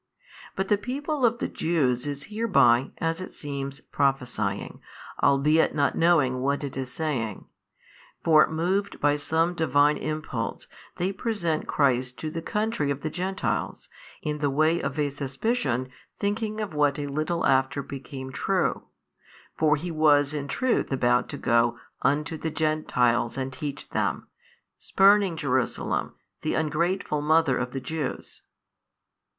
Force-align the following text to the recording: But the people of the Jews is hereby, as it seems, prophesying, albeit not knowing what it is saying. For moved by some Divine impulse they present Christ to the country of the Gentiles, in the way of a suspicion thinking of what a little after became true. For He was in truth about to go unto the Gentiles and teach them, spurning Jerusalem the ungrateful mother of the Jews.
But 0.55 0.67
the 0.69 0.79
people 0.79 1.27
of 1.27 1.37
the 1.37 1.47
Jews 1.47 2.07
is 2.07 2.23
hereby, 2.33 2.89
as 2.97 3.21
it 3.21 3.29
seems, 3.29 3.81
prophesying, 3.81 4.81
albeit 5.21 5.75
not 5.75 5.93
knowing 5.95 6.39
what 6.41 6.63
it 6.63 6.75
is 6.75 6.91
saying. 6.91 7.45
For 8.23 8.49
moved 8.49 8.99
by 8.99 9.15
some 9.17 9.53
Divine 9.53 9.97
impulse 9.99 10.65
they 10.97 11.11
present 11.13 11.67
Christ 11.67 12.17
to 12.17 12.31
the 12.31 12.41
country 12.41 12.89
of 12.89 13.01
the 13.01 13.11
Gentiles, 13.11 13.89
in 14.23 14.39
the 14.39 14.49
way 14.49 14.81
of 14.81 14.97
a 14.97 15.11
suspicion 15.11 15.91
thinking 16.19 16.61
of 16.61 16.73
what 16.73 16.97
a 16.97 17.05
little 17.05 17.45
after 17.45 17.83
became 17.83 18.31
true. 18.31 18.87
For 19.55 19.75
He 19.75 19.91
was 19.91 20.33
in 20.33 20.47
truth 20.47 20.91
about 20.91 21.29
to 21.29 21.37
go 21.37 21.77
unto 22.01 22.37
the 22.39 22.49
Gentiles 22.49 23.37
and 23.37 23.53
teach 23.53 23.87
them, 23.89 24.25
spurning 24.79 25.37
Jerusalem 25.37 26.15
the 26.41 26.55
ungrateful 26.55 27.21
mother 27.21 27.55
of 27.55 27.69
the 27.69 27.79
Jews. 27.79 28.41